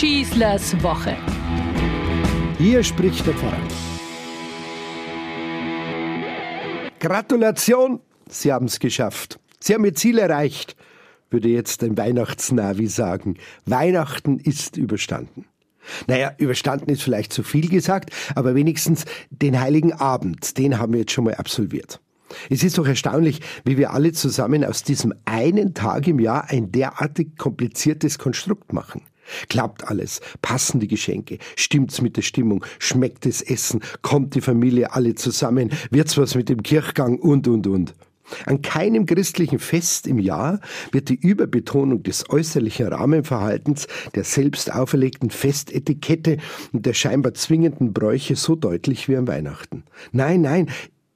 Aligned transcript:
Schießlers 0.00 0.80
Woche. 0.80 1.16
Hier 2.56 2.84
spricht 2.84 3.26
der 3.26 3.34
Pfarrer. 3.34 3.58
Gratulation, 7.00 7.98
Sie 8.30 8.52
haben 8.52 8.66
es 8.66 8.78
geschafft. 8.78 9.40
Sie 9.58 9.74
haben 9.74 9.84
Ihr 9.84 9.96
Ziel 9.96 10.18
erreicht, 10.18 10.76
würde 11.30 11.48
jetzt 11.48 11.82
ein 11.82 11.98
Weihnachtsnavi 11.98 12.86
sagen. 12.86 13.38
Weihnachten 13.66 14.38
ist 14.38 14.76
überstanden. 14.76 15.46
Naja, 16.06 16.32
überstanden 16.38 16.90
ist 16.90 17.02
vielleicht 17.02 17.32
zu 17.32 17.42
viel 17.42 17.68
gesagt, 17.68 18.12
aber 18.36 18.54
wenigstens 18.54 19.04
den 19.30 19.60
heiligen 19.60 19.92
Abend, 19.92 20.58
den 20.58 20.78
haben 20.78 20.92
wir 20.92 21.00
jetzt 21.00 21.12
schon 21.12 21.24
mal 21.24 21.34
absolviert. 21.34 22.00
Es 22.50 22.62
ist 22.62 22.78
doch 22.78 22.86
erstaunlich, 22.86 23.40
wie 23.64 23.76
wir 23.76 23.92
alle 23.92 24.12
zusammen 24.12 24.64
aus 24.64 24.84
diesem 24.84 25.12
einen 25.24 25.74
Tag 25.74 26.06
im 26.06 26.20
Jahr 26.20 26.50
ein 26.50 26.70
derartig 26.70 27.36
kompliziertes 27.36 28.16
Konstrukt 28.20 28.72
machen. 28.72 29.02
Klappt 29.48 29.86
alles? 29.88 30.20
Passen 30.42 30.80
die 30.80 30.88
Geschenke? 30.88 31.38
Stimmt's 31.56 32.00
mit 32.00 32.16
der 32.16 32.22
Stimmung? 32.22 32.64
Schmeckt 32.78 33.26
das 33.26 33.42
Essen? 33.42 33.80
Kommt 34.02 34.34
die 34.34 34.40
Familie 34.40 34.92
alle 34.92 35.14
zusammen? 35.14 35.70
Wird's 35.90 36.16
was 36.16 36.34
mit 36.34 36.48
dem 36.48 36.62
Kirchgang? 36.62 37.18
Und, 37.18 37.48
und, 37.48 37.66
und. 37.66 37.94
An 38.44 38.62
keinem 38.62 39.06
christlichen 39.06 39.58
Fest 39.58 40.06
im 40.06 40.18
Jahr 40.18 40.60
wird 40.92 41.08
die 41.08 41.18
Überbetonung 41.18 42.02
des 42.02 42.28
äußerlichen 42.28 42.88
Rahmenverhaltens, 42.88 43.86
der 44.14 44.24
selbst 44.24 44.72
auferlegten 44.72 45.30
Festetikette 45.30 46.38
und 46.72 46.84
der 46.84 46.92
scheinbar 46.92 47.34
zwingenden 47.34 47.92
Bräuche 47.92 48.36
so 48.36 48.54
deutlich 48.54 49.08
wie 49.08 49.16
an 49.16 49.26
Weihnachten. 49.26 49.84
Nein, 50.12 50.42
nein, 50.42 50.68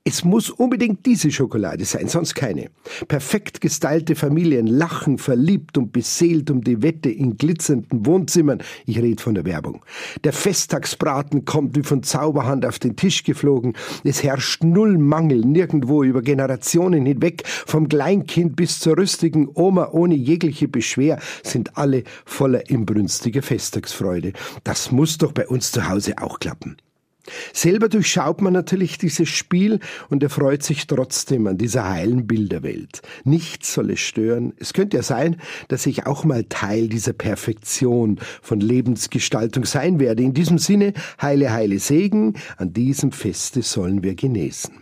es 0.04 0.24
muss 0.24 0.50
unbedingt 0.50 1.06
diese 1.06 1.30
Schokolade 1.30 1.84
sein, 1.84 2.08
sonst 2.08 2.34
keine. 2.34 2.70
Perfekt 3.06 3.60
gestylte 3.60 4.16
Familien 4.16 4.66
lachen 4.66 5.16
verliebt 5.16 5.78
und 5.78 5.92
beseelt 5.92 6.50
um 6.50 6.62
die 6.62 6.82
Wette 6.82 7.08
in 7.08 7.36
glitzernden 7.36 8.04
Wohnzimmern. 8.04 8.62
Ich 8.84 8.98
rede 8.98 9.22
von 9.22 9.36
der 9.36 9.44
Werbung. 9.44 9.84
Der 10.24 10.32
Festtagsbraten 10.32 11.44
kommt 11.44 11.76
wie 11.76 11.84
von 11.84 12.02
Zauberhand 12.02 12.66
auf 12.66 12.80
den 12.80 12.96
Tisch 12.96 13.22
geflogen. 13.22 13.74
Es 14.02 14.24
herrscht 14.24 14.64
null 14.64 14.98
Mangel 14.98 15.38
nirgendwo 15.38 16.02
über 16.02 16.20
Generationen 16.20 17.06
hinweg. 17.06 17.44
Vom 17.46 17.88
Kleinkind 17.88 18.56
bis 18.56 18.80
zur 18.80 18.98
rüstigen 18.98 19.48
Oma 19.54 19.90
ohne 19.92 20.16
jegliche 20.16 20.66
Beschwer 20.66 21.20
sind 21.44 21.76
alle 21.76 22.02
voller 22.24 22.68
inbrünstiger 22.68 23.42
Festtagsfreude. 23.42 24.32
Das 24.64 24.90
muss 24.90 25.16
doch 25.18 25.30
bei 25.30 25.46
uns 25.46 25.70
zu 25.70 25.88
Hause 25.88 26.14
auch 26.18 26.40
klappen. 26.40 26.76
Selber 27.52 27.88
durchschaut 27.88 28.40
man 28.40 28.52
natürlich 28.52 28.98
dieses 28.98 29.28
Spiel 29.28 29.78
und 30.10 30.22
erfreut 30.22 30.62
sich 30.62 30.86
trotzdem 30.86 31.46
an 31.46 31.58
dieser 31.58 31.88
heilen 31.88 32.26
Bilderwelt. 32.26 33.02
Nichts 33.24 33.74
soll 33.74 33.90
es 33.90 34.00
stören. 34.00 34.52
Es 34.58 34.72
könnte 34.72 34.96
ja 34.96 35.02
sein, 35.02 35.40
dass 35.68 35.86
ich 35.86 36.06
auch 36.06 36.24
mal 36.24 36.44
Teil 36.44 36.88
dieser 36.88 37.12
Perfektion 37.12 38.18
von 38.40 38.60
Lebensgestaltung 38.60 39.64
sein 39.64 40.00
werde. 40.00 40.22
In 40.22 40.34
diesem 40.34 40.58
Sinne, 40.58 40.94
heile, 41.20 41.52
heile 41.52 41.78
Segen, 41.78 42.34
an 42.56 42.72
diesem 42.72 43.12
Feste 43.12 43.62
sollen 43.62 44.02
wir 44.02 44.14
genesen. 44.14 44.81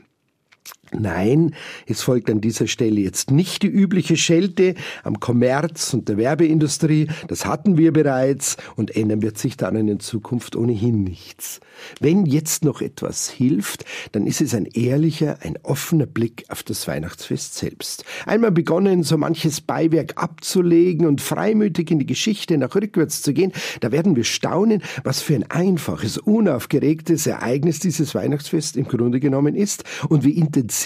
Nein, 0.92 1.54
es 1.86 2.02
folgt 2.02 2.28
an 2.30 2.40
dieser 2.40 2.66
Stelle 2.66 3.00
jetzt 3.00 3.30
nicht 3.30 3.62
die 3.62 3.68
übliche 3.68 4.16
Schelte 4.16 4.74
am 5.04 5.20
Kommerz 5.20 5.94
und 5.94 6.08
der 6.08 6.16
Werbeindustrie, 6.16 7.06
das 7.28 7.46
hatten 7.46 7.78
wir 7.78 7.92
bereits 7.92 8.56
und 8.74 8.96
ändern 8.96 9.22
wird 9.22 9.38
sich 9.38 9.56
daran 9.56 9.86
in 9.86 10.00
Zukunft 10.00 10.56
ohnehin 10.56 11.04
nichts. 11.04 11.60
Wenn 12.00 12.26
jetzt 12.26 12.64
noch 12.64 12.80
etwas 12.80 13.30
hilft, 13.30 13.84
dann 14.12 14.26
ist 14.26 14.40
es 14.40 14.52
ein 14.52 14.66
ehrlicher, 14.66 15.38
ein 15.42 15.58
offener 15.62 16.06
Blick 16.06 16.44
auf 16.48 16.64
das 16.64 16.88
Weihnachtsfest 16.88 17.54
selbst. 17.54 18.04
Einmal 18.26 18.50
begonnen, 18.50 19.04
so 19.04 19.16
manches 19.16 19.60
Beiwerk 19.60 20.20
abzulegen 20.20 21.06
und 21.06 21.20
freimütig 21.20 21.92
in 21.92 22.00
die 22.00 22.06
Geschichte 22.06 22.58
nach 22.58 22.74
rückwärts 22.74 23.22
zu 23.22 23.32
gehen, 23.32 23.52
da 23.78 23.92
werden 23.92 24.16
wir 24.16 24.24
staunen, 24.24 24.82
was 25.04 25.22
für 25.22 25.36
ein 25.36 25.48
einfaches, 25.50 26.18
unaufgeregtes 26.18 27.28
Ereignis 27.28 27.78
dieses 27.78 28.14
Weihnachtsfest 28.16 28.76
im 28.76 28.88
Grunde 28.88 29.20
genommen 29.20 29.54
ist 29.54 29.84
und 30.08 30.24
wie 30.24 30.32
intensiv, 30.32 30.79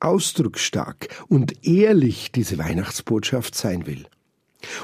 ausdrucksstark 0.00 1.08
und 1.28 1.66
ehrlich 1.66 2.32
diese 2.32 2.58
Weihnachtsbotschaft 2.58 3.54
sein 3.54 3.86
will. 3.86 4.06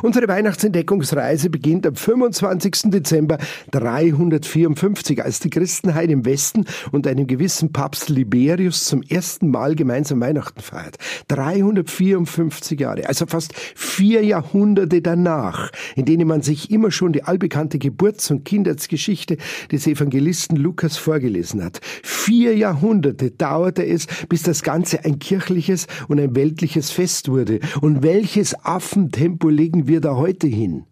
Unsere 0.02 0.28
Weihnachtsentdeckungsreise 0.28 1.50
beginnt 1.50 1.86
am 1.86 1.96
25. 1.96 2.90
Dezember 2.90 3.38
354, 3.70 5.22
als 5.22 5.40
die 5.40 5.50
Christenheit 5.50 6.10
im 6.10 6.24
Westen 6.24 6.64
und 6.92 7.06
einem 7.06 7.26
gewissen 7.26 7.72
Papst 7.72 8.08
Liberius 8.08 8.84
zum 8.84 9.02
ersten 9.02 9.50
Mal 9.50 9.74
gemeinsam 9.74 10.20
Weihnachten 10.20 10.60
feiert. 10.60 10.96
354 11.28 12.78
Jahre, 12.80 13.08
also 13.08 13.26
fast 13.26 13.54
vier 13.74 14.24
Jahrhunderte 14.24 15.02
danach, 15.02 15.70
in 15.94 16.04
denen 16.04 16.28
man 16.28 16.42
sich 16.42 16.70
immer 16.70 16.90
schon 16.90 17.12
die 17.12 17.24
allbekannte 17.24 17.78
Geburts- 17.78 18.30
und 18.30 18.44
Kindheitsgeschichte 18.44 19.36
des 19.70 19.86
Evangelisten 19.86 20.56
Lukas 20.56 20.96
vorgelesen 20.96 21.62
hat. 21.64 21.80
Vier 22.02 22.56
Jahrhunderte 22.56 23.30
dauerte 23.30 23.84
es, 23.84 24.06
bis 24.28 24.42
das 24.42 24.62
Ganze 24.62 25.04
ein 25.04 25.18
kirchliches 25.18 25.86
und 26.08 26.20
ein 26.20 26.34
weltliches 26.34 26.90
Fest 26.90 27.28
wurde. 27.28 27.60
Und 27.80 28.02
welches 28.02 28.54
Affentempo 28.64 29.48
legen 29.66 29.88
wir 29.88 30.00
da 30.00 30.14
heute 30.14 30.46
hin? 30.46 30.84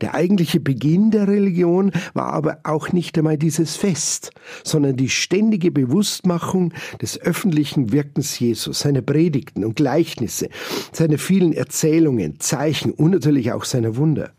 Der 0.00 0.14
eigentliche 0.14 0.60
Beginn 0.60 1.10
der 1.10 1.26
Religion 1.26 1.90
war 2.12 2.32
aber 2.32 2.58
auch 2.62 2.92
nicht 2.92 3.18
einmal 3.18 3.36
dieses 3.36 3.74
Fest, 3.74 4.30
sondern 4.62 4.96
die 4.96 5.08
ständige 5.08 5.72
Bewusstmachung 5.72 6.72
des 7.02 7.20
öffentlichen 7.20 7.90
Wirkens 7.90 8.38
Jesus, 8.38 8.78
seine 8.78 9.02
Predigten 9.02 9.64
und 9.64 9.74
Gleichnisse, 9.74 10.48
seine 10.92 11.18
vielen 11.18 11.52
Erzählungen, 11.52 12.38
Zeichen 12.38 12.92
und 12.92 13.10
natürlich 13.10 13.50
auch 13.50 13.64
seiner 13.64 13.96
Wunder. 13.96 14.30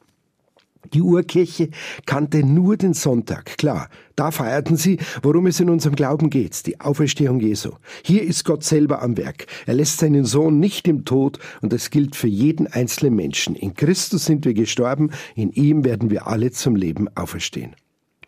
Die 0.94 1.01
Urkirche 1.01 1.69
kannte 2.06 2.46
nur 2.46 2.78
den 2.78 2.94
Sonntag, 2.94 3.57
klar. 3.57 3.90
Da 4.16 4.31
feierten 4.31 4.78
sie, 4.78 4.97
worum 5.23 5.47
es 5.47 5.59
in 5.59 5.69
unserem 5.69 5.96
Glauben 5.96 6.29
geht, 6.29 6.66
die 6.68 6.79
Auferstehung 6.79 7.40
Jesu. 7.40 7.72
Hier 8.03 8.23
ist 8.23 8.46
Gott 8.46 8.63
selber 8.63 9.01
am 9.01 9.18
Werk. 9.18 9.45
Er 9.66 9.74
lässt 9.74 10.00
seinen 10.00 10.25
Sohn 10.25 10.59
nicht 10.59 10.88
im 10.88 11.03
Tod 11.03 11.40
und 11.62 11.74
das 11.74 11.90
gilt 11.90 12.16
für 12.16 12.28
jeden 12.28 12.68
einzelnen 12.68 13.16
Menschen. 13.16 13.56
In 13.56 13.74
Christus 13.74 14.25
sind 14.25 14.45
wir 14.45 14.53
gestorben, 14.53 15.12
in 15.35 15.51
ihm 15.51 15.84
werden 15.84 16.09
wir 16.09 16.28
alle 16.28 16.51
zum 16.51 16.75
Leben 16.75 17.09
auferstehen. 17.16 17.75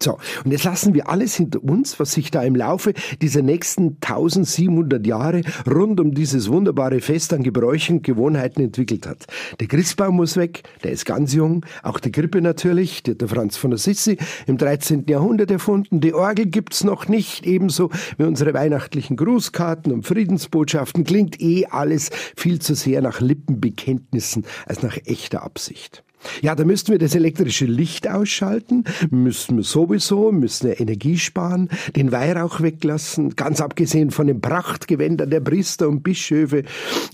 So, 0.01 0.17
und 0.43 0.51
jetzt 0.51 0.63
lassen 0.63 0.93
wir 0.93 1.09
alles 1.09 1.35
hinter 1.35 1.63
uns, 1.63 1.99
was 1.99 2.13
sich 2.13 2.31
da 2.31 2.43
im 2.43 2.55
Laufe 2.55 2.93
dieser 3.21 3.41
nächsten 3.41 3.97
1700 4.01 5.05
Jahre 5.05 5.41
rund 5.69 5.99
um 5.99 6.13
dieses 6.13 6.49
wunderbare 6.49 7.01
Fest 7.01 7.33
an 7.33 7.43
Gebräuchen 7.43 7.97
und 7.97 8.03
Gewohnheiten 8.03 8.61
entwickelt 8.61 9.07
hat. 9.07 9.25
Der 9.59 9.67
Christbaum 9.67 10.15
muss 10.15 10.37
weg, 10.37 10.63
der 10.83 10.91
ist 10.91 11.05
ganz 11.05 11.33
jung, 11.33 11.65
auch 11.83 11.99
die 11.99 12.11
Grippe 12.11 12.41
natürlich, 12.41 13.03
die 13.03 13.11
hat 13.11 13.21
der 13.21 13.27
Franz 13.27 13.57
von 13.57 13.73
Assisi 13.73 14.17
im 14.45 14.57
13. 14.57 15.05
Jahrhundert 15.07 15.51
erfunden. 15.51 15.99
Die 15.99 16.13
Orgel 16.13 16.45
gibt's 16.45 16.83
noch 16.83 17.07
nicht, 17.07 17.45
ebenso 17.45 17.89
wie 18.17 18.23
unsere 18.23 18.53
weihnachtlichen 18.53 19.17
Grußkarten 19.17 19.91
und 19.91 20.05
Friedensbotschaften. 20.05 21.03
Klingt 21.03 21.41
eh 21.41 21.65
alles 21.65 22.09
viel 22.35 22.59
zu 22.59 22.75
sehr 22.75 23.01
nach 23.01 23.19
Lippenbekenntnissen 23.19 24.45
als 24.65 24.83
nach 24.83 24.97
echter 25.05 25.43
Absicht. 25.43 26.03
Ja, 26.41 26.55
da 26.55 26.65
müssten 26.65 26.91
wir 26.91 26.99
das 26.99 27.15
elektrische 27.15 27.65
Licht 27.65 28.07
ausschalten, 28.07 28.83
müssen 29.09 29.57
wir 29.57 29.63
sowieso, 29.63 30.31
müssen 30.31 30.69
wir 30.69 30.79
Energie 30.79 31.17
sparen, 31.17 31.69
den 31.95 32.11
Weihrauch 32.11 32.61
weglassen, 32.61 33.35
ganz 33.35 33.61
abgesehen 33.61 34.11
von 34.11 34.27
den 34.27 34.41
Prachtgewändern 34.41 35.29
der 35.29 35.39
Priester 35.39 35.87
und 35.87 36.03
Bischöfe 36.03 36.63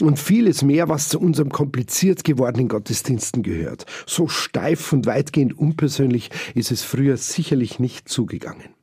und 0.02 0.20
vieles 0.20 0.62
mehr, 0.62 0.90
was 0.90 1.10
zu 1.10 1.20
unserem 1.20 1.50
kompliziert 1.50 2.24
gewordenen 2.24 2.68
Gottesdiensten 2.68 3.44
gehört. 3.44 3.86
So 4.06 4.28
steif 4.28 4.94
und 4.94 5.06
weitgehend 5.06 5.58
unpersönlich 5.58 6.30
ist 6.56 6.72
es 6.72 6.84
früher 6.84 7.18
sicherlich 7.18 7.80
nicht 7.80 8.10
zugegangen. 8.10 8.83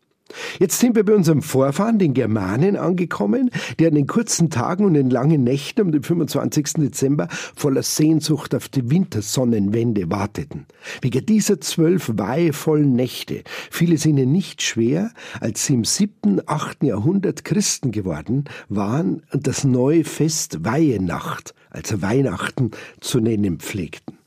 Jetzt 0.59 0.79
sind 0.79 0.97
wir 0.97 1.05
bei 1.05 1.15
unserem 1.15 1.43
Vorfahren, 1.43 1.99
den 1.99 2.15
Germanen, 2.15 2.77
angekommen, 2.77 3.51
die 3.79 3.87
an 3.87 3.95
den 3.95 4.07
kurzen 4.07 4.51
Tagen 4.51 4.85
und 4.85 4.95
den 4.95 5.11
langen 5.11 5.45
Nächten 5.45 5.83
um 5.83 5.93
den 5.93 6.03
25. 6.03 6.75
Dezember 6.75 7.29
voller 7.31 7.83
Sehnsucht 7.83 8.55
auf 8.55 8.69
die 8.69 8.91
Wintersonnenwende 8.91 10.11
warteten. 10.11 10.67
Wegen 11.03 11.27
dieser 11.27 11.61
zwölf 11.61 12.11
weihevollen 12.15 12.93
Nächte 12.95 13.43
fiel 13.71 13.93
es 13.93 14.07
ihnen 14.07 14.33
nicht 14.33 14.63
schwer, 14.63 15.11
als 15.41 15.67
sie 15.67 15.75
im 15.75 15.85
siebten, 15.85 16.41
achten 16.47 16.87
Jahrhundert 16.87 17.45
Christen 17.45 17.91
geworden 17.91 18.45
waren 18.69 19.23
und 19.33 19.47
das 19.47 19.65
neue 19.65 20.05
Fest 20.05 20.65
Weihenacht, 20.65 21.55
also 21.71 22.03
Weihnachten, 22.03 22.71
zu 23.01 23.21
nennen 23.21 23.59
pflegten. 23.59 24.20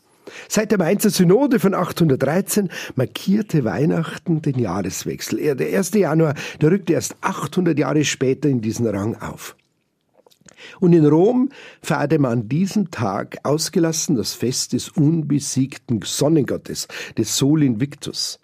Seit 0.47 0.71
der 0.71 0.77
Mainzer 0.77 1.09
Synode 1.09 1.59
von 1.59 1.73
813 1.73 2.69
markierte 2.95 3.63
Weihnachten 3.63 4.41
den 4.41 4.59
Jahreswechsel. 4.59 5.55
Der 5.55 5.77
1. 5.77 5.93
Januar, 5.93 6.35
der 6.61 6.71
rückte 6.71 6.93
erst 6.93 7.15
800 7.21 7.77
Jahre 7.77 8.03
später 8.05 8.49
in 8.49 8.61
diesen 8.61 8.87
Rang 8.87 9.15
auf. 9.15 9.55
Und 10.79 10.93
in 10.93 11.05
Rom 11.05 11.49
feierte 11.81 12.19
man 12.19 12.31
an 12.31 12.49
diesem 12.49 12.91
Tag 12.91 13.37
ausgelassen 13.43 14.15
das 14.15 14.33
Fest 14.33 14.73
des 14.73 14.89
unbesiegten 14.89 16.01
Sonnengottes, 16.03 16.87
des 17.17 17.37
Sol 17.37 17.63
Invictus. 17.63 18.39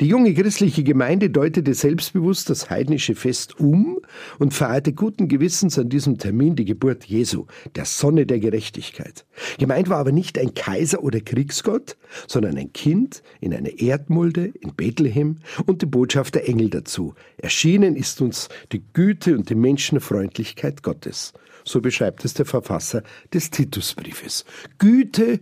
Die 0.00 0.08
junge 0.08 0.34
christliche 0.34 0.82
Gemeinde 0.84 1.30
deutete 1.30 1.74
selbstbewusst 1.74 2.50
das 2.50 2.70
heidnische 2.70 3.14
Fest 3.14 3.58
um 3.58 3.98
und 4.38 4.54
feierte 4.54 4.92
guten 4.92 5.28
Gewissens 5.28 5.78
an 5.78 5.88
diesem 5.88 6.18
Termin 6.18 6.56
die 6.56 6.64
Geburt 6.64 7.04
Jesu, 7.04 7.46
der 7.74 7.84
Sonne 7.84 8.26
der 8.26 8.40
Gerechtigkeit. 8.40 9.24
Gemeint 9.58 9.88
war 9.88 9.98
aber 9.98 10.12
nicht 10.12 10.38
ein 10.38 10.54
Kaiser 10.54 11.02
oder 11.02 11.20
Kriegsgott, 11.20 11.96
sondern 12.26 12.56
ein 12.56 12.72
Kind 12.72 13.22
in 13.40 13.54
einer 13.54 13.80
Erdmulde 13.80 14.52
in 14.60 14.74
Bethlehem 14.74 15.38
und 15.66 15.82
die 15.82 15.86
Botschaft 15.86 16.34
der 16.34 16.48
Engel 16.48 16.70
dazu. 16.70 17.14
Erschienen 17.38 17.96
ist 17.96 18.20
uns 18.20 18.48
die 18.72 18.82
Güte 18.92 19.36
und 19.36 19.50
die 19.50 19.54
Menschenfreundlichkeit 19.54 20.82
Gottes. 20.82 21.32
So 21.64 21.80
beschreibt 21.80 22.24
es 22.24 22.34
der 22.34 22.46
Verfasser 22.46 23.02
des 23.32 23.50
Titusbriefes. 23.50 24.44
Güte 24.78 25.40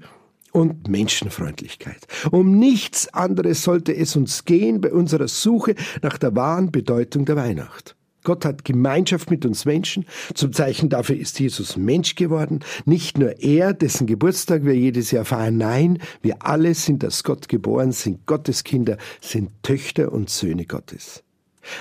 und 0.59 0.89
Menschenfreundlichkeit. 0.89 2.07
Um 2.33 2.59
nichts 2.59 3.13
anderes 3.15 3.63
sollte 3.63 3.95
es 3.95 4.17
uns 4.17 4.45
gehen 4.45 4.81
bei 4.81 4.93
unserer 4.93 5.29
Suche 5.29 5.75
nach 6.03 6.19
der 6.19 6.35
wahren 6.35 6.73
Bedeutung 6.73 7.25
der 7.25 7.37
Weihnacht. 7.37 7.95
Gott 8.25 8.45
hat 8.45 8.65
Gemeinschaft 8.65 9.31
mit 9.31 9.47
uns 9.47 9.65
Menschen. 9.65 10.05
Zum 10.35 10.53
Zeichen 10.53 10.89
dafür 10.89 11.17
ist 11.17 11.39
Jesus 11.39 11.77
Mensch 11.77 12.17
geworden. 12.17 12.61
Nicht 12.85 13.17
nur 13.17 13.41
er, 13.41 13.73
dessen 13.73 14.07
Geburtstag 14.07 14.65
wir 14.65 14.75
jedes 14.75 15.13
Jahr 15.13 15.25
feiern. 15.25 15.57
Nein, 15.57 15.99
wir 16.21 16.45
alle 16.45 16.75
sind 16.75 17.05
aus 17.05 17.23
Gott 17.23 17.49
geboren, 17.49 17.93
sind 17.93 18.27
Gottes 18.27 18.65
Kinder, 18.65 18.99
sind 19.21 19.51
Töchter 19.63 20.13
und 20.13 20.29
Söhne 20.29 20.67
Gottes. 20.67 21.23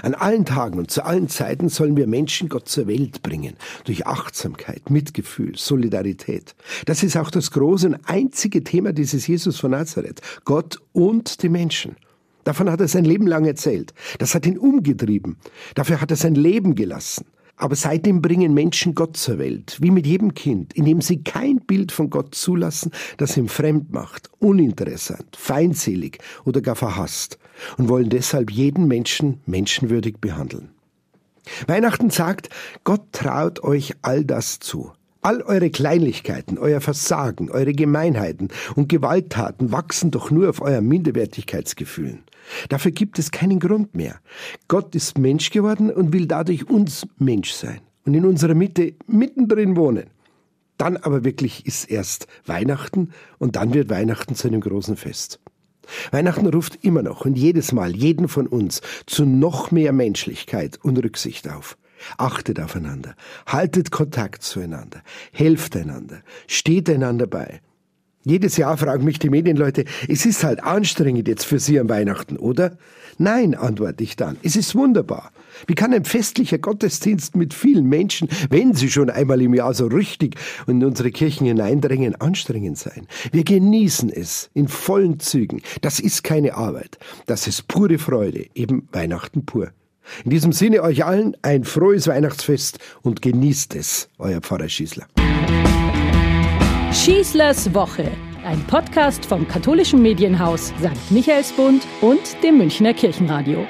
An 0.01 0.13
allen 0.13 0.45
Tagen 0.45 0.79
und 0.79 0.91
zu 0.91 1.05
allen 1.05 1.29
Zeiten 1.29 1.69
sollen 1.69 1.97
wir 1.97 2.07
Menschen 2.07 2.49
Gott 2.49 2.67
zur 2.67 2.87
Welt 2.87 3.21
bringen, 3.21 3.55
durch 3.85 4.05
Achtsamkeit, 4.05 4.89
Mitgefühl, 4.89 5.57
Solidarität. 5.57 6.55
Das 6.85 7.03
ist 7.03 7.17
auch 7.17 7.31
das 7.31 7.51
große 7.51 7.87
und 7.87 7.99
einzige 8.05 8.63
Thema 8.63 8.93
dieses 8.93 9.27
Jesus 9.27 9.59
von 9.59 9.71
Nazareth, 9.71 10.21
Gott 10.45 10.79
und 10.93 11.41
die 11.43 11.49
Menschen. 11.49 11.95
Davon 12.43 12.71
hat 12.71 12.79
er 12.79 12.87
sein 12.87 13.03
Leben 13.03 13.27
lang 13.27 13.45
erzählt. 13.45 13.93
Das 14.19 14.33
hat 14.33 14.45
ihn 14.45 14.57
umgetrieben. 14.57 15.35
Dafür 15.75 15.99
hat 15.99 16.11
er 16.11 16.17
sein 16.17 16.35
Leben 16.35 16.75
gelassen. 16.75 17.25
Aber 17.57 17.75
seitdem 17.75 18.21
bringen 18.21 18.53
Menschen 18.53 18.93
Gott 18.93 19.17
zur 19.17 19.39
Welt, 19.39 19.77
wie 19.81 19.89
mit 19.89 20.05
jedem 20.05 20.35
Kind, 20.35 20.73
indem 20.73 21.01
sie 21.01 21.23
kein 21.23 21.59
Bild 21.59 21.91
von 21.91 22.11
Gott 22.11 22.35
zulassen, 22.35 22.91
das 23.17 23.35
ihm 23.35 23.47
fremd 23.47 23.91
macht, 23.91 24.29
uninteressant, 24.37 25.35
feindselig 25.35 26.19
oder 26.45 26.61
gar 26.61 26.75
verhasst 26.75 27.39
und 27.77 27.89
wollen 27.89 28.09
deshalb 28.09 28.51
jeden 28.51 28.87
Menschen 28.87 29.41
menschenwürdig 29.47 30.17
behandeln. 30.21 30.69
Weihnachten 31.65 32.11
sagt, 32.11 32.49
Gott 32.83 33.11
traut 33.11 33.63
euch 33.63 33.93
all 34.03 34.23
das 34.23 34.59
zu. 34.59 34.91
All 35.23 35.41
eure 35.41 35.71
Kleinlichkeiten, 35.71 36.59
euer 36.59 36.79
Versagen, 36.79 37.49
eure 37.49 37.73
Gemeinheiten 37.73 38.49
und 38.75 38.87
Gewalttaten 38.87 39.71
wachsen 39.71 40.11
doch 40.11 40.29
nur 40.29 40.49
auf 40.49 40.61
euer 40.61 40.81
Minderwertigkeitsgefühlen. 40.81 42.23
Dafür 42.69 42.91
gibt 42.91 43.19
es 43.19 43.31
keinen 43.31 43.59
Grund 43.59 43.95
mehr. 43.95 44.19
Gott 44.67 44.95
ist 44.95 45.17
Mensch 45.17 45.49
geworden 45.49 45.89
und 45.89 46.13
will 46.13 46.27
dadurch 46.27 46.69
uns 46.69 47.07
Mensch 47.17 47.51
sein 47.51 47.81
und 48.05 48.13
in 48.13 48.25
unserer 48.25 48.55
Mitte 48.55 48.93
mittendrin 49.07 49.75
wohnen. 49.75 50.09
Dann 50.77 50.97
aber 50.97 51.23
wirklich 51.23 51.65
ist 51.65 51.89
erst 51.89 52.27
Weihnachten 52.45 53.11
und 53.39 53.55
dann 53.55 53.73
wird 53.73 53.89
Weihnachten 53.89 54.35
zu 54.35 54.47
einem 54.47 54.61
großen 54.61 54.95
Fest. 54.95 55.39
Weihnachten 56.11 56.47
ruft 56.47 56.83
immer 56.83 57.01
noch 57.01 57.25
und 57.25 57.37
jedes 57.37 57.71
Mal 57.71 57.95
jeden 57.95 58.27
von 58.27 58.47
uns 58.47 58.81
zu 59.05 59.25
noch 59.25 59.71
mehr 59.71 59.93
Menschlichkeit 59.93 60.77
und 60.83 60.97
Rücksicht 60.97 61.49
auf. 61.49 61.77
Achtet 62.17 62.59
aufeinander, 62.59 63.15
haltet 63.47 63.89
Kontakt 63.91 64.43
zueinander, 64.43 65.01
helft 65.31 65.75
einander, 65.75 66.21
steht 66.47 66.89
einander 66.89 67.25
bei. 67.25 67.61
Jedes 68.27 68.57
Jahr 68.57 68.75
fragen 68.75 69.05
mich 69.05 69.19
die 69.19 69.29
Medienleute, 69.29 69.85
es 70.09 70.25
ist 70.25 70.43
halt 70.43 70.61
anstrengend 70.61 71.29
jetzt 71.29 71.45
für 71.45 71.59
Sie 71.59 71.79
an 71.79 71.87
Weihnachten, 71.87 72.35
oder? 72.35 72.77
Nein, 73.17 73.55
antworte 73.55 74.03
ich 74.03 74.17
dann, 74.17 74.35
es 74.43 74.57
ist 74.57 74.75
wunderbar. 74.75 75.31
Wie 75.65 75.75
kann 75.75 75.93
ein 75.93 76.03
festlicher 76.03 76.57
Gottesdienst 76.57 77.37
mit 77.37 77.53
vielen 77.53 77.85
Menschen, 77.85 78.27
wenn 78.49 78.75
sie 78.75 78.91
schon 78.91 79.09
einmal 79.09 79.41
im 79.41 79.53
Jahr 79.53 79.73
so 79.73 79.87
richtig 79.87 80.35
in 80.67 80.83
unsere 80.83 81.09
Kirchen 81.11 81.47
hineindrängen, 81.47 82.19
anstrengend 82.19 82.77
sein? 82.77 83.07
Wir 83.31 83.45
genießen 83.45 84.09
es 84.09 84.49
in 84.53 84.67
vollen 84.67 85.21
Zügen. 85.21 85.61
Das 85.79 86.01
ist 86.01 86.25
keine 86.25 86.55
Arbeit. 86.55 86.99
Das 87.27 87.47
ist 87.47 87.69
pure 87.69 87.97
Freude, 87.97 88.47
eben 88.55 88.89
Weihnachten 88.91 89.45
pur. 89.45 89.69
In 90.25 90.31
diesem 90.31 90.51
Sinne 90.51 90.83
euch 90.83 91.05
allen 91.05 91.37
ein 91.43 91.63
frohes 91.63 92.07
Weihnachtsfest 92.07 92.79
und 93.03 93.21
genießt 93.21 93.73
es, 93.75 94.09
euer 94.19 94.41
Pfarrer 94.41 94.67
Schießler. 94.67 95.07
Schießlers 96.97 97.73
Woche, 97.75 98.09
ein 98.43 98.59
Podcast 98.65 99.25
vom 99.25 99.47
katholischen 99.47 100.01
Medienhaus 100.01 100.73
St. 100.79 101.11
Michaelsbund 101.11 101.85
und 102.01 102.43
dem 102.43 102.57
Münchner 102.57 102.93
Kirchenradio. 102.93 103.65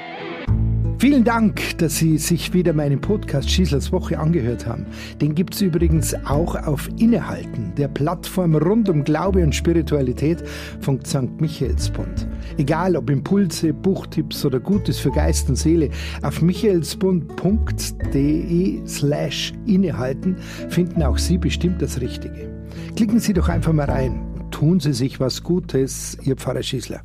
Vielen 0.98 1.22
Dank, 1.24 1.78
dass 1.78 1.98
Sie 1.98 2.18
sich 2.18 2.52
wieder 2.54 2.72
meinen 2.72 3.00
Podcast 3.00 3.50
Schießlers 3.50 3.92
Woche 3.92 4.18
angehört 4.18 4.66
haben. 4.66 4.86
Den 5.20 5.34
gibt 5.34 5.54
es 5.54 5.60
übrigens 5.60 6.14
auch 6.24 6.54
auf 6.56 6.88
Innehalten, 6.98 7.74
der 7.76 7.88
Plattform 7.88 8.56
rund 8.56 8.88
um 8.88 9.04
Glaube 9.04 9.42
und 9.44 9.54
Spiritualität 9.54 10.42
von 10.80 11.04
St. 11.04 11.38
Michaelsbund. 11.38 12.26
Egal 12.56 12.96
ob 12.96 13.10
Impulse, 13.10 13.74
Buchtipps 13.74 14.42
oder 14.44 14.58
Gutes 14.58 14.98
für 14.98 15.12
Geist 15.12 15.48
und 15.50 15.56
Seele, 15.56 15.90
auf 16.22 16.40
michaelsbund.de 16.40 18.86
slash 18.86 19.52
innehalten 19.66 20.36
finden 20.70 21.02
auch 21.02 21.18
Sie 21.18 21.36
bestimmt 21.36 21.82
das 21.82 22.00
Richtige. 22.00 22.57
Klicken 22.96 23.20
Sie 23.20 23.32
doch 23.32 23.48
einfach 23.48 23.72
mal 23.72 23.90
rein. 23.90 24.20
Tun 24.50 24.80
Sie 24.80 24.92
sich 24.92 25.20
was 25.20 25.42
Gutes, 25.42 26.18
Ihr 26.22 26.36
Pfarrer 26.36 26.62
Schießler. 26.62 27.02